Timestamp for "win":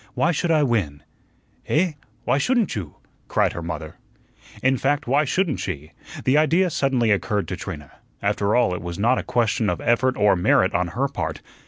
0.63-1.03